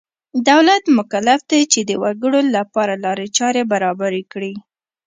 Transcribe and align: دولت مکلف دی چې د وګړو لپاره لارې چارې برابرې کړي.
دولت 0.49 0.83
مکلف 0.97 1.39
دی 1.51 1.61
چې 1.71 1.79
د 1.89 1.91
وګړو 2.03 2.41
لپاره 2.55 2.93
لارې 3.05 3.27
چارې 3.37 3.61
برابرې 3.71 4.23
کړي. 4.31 4.53